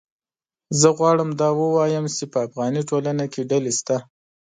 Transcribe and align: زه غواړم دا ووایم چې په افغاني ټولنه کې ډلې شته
زه 0.79 0.87
غواړم 0.97 1.29
دا 1.41 1.49
ووایم 1.59 2.05
چې 2.15 2.23
په 2.31 2.37
افغاني 2.47 2.81
ټولنه 2.89 3.25
کې 3.33 3.41
ډلې 3.51 3.73
شته 3.79 3.97